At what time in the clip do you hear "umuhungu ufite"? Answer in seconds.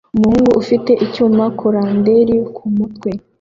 0.15-0.91